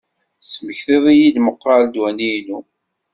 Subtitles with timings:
[0.41, 2.59] Tesmektiḍ-iyi-d meqqar ddwa-inu.